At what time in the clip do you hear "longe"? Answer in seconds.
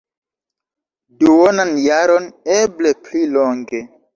3.37-3.87